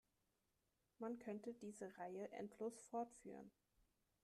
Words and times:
Man 0.97 1.19
könnte 1.19 1.53
diese 1.53 1.95
Reihe 1.99 2.27
endlos 2.31 2.81
fortführen. 2.89 3.51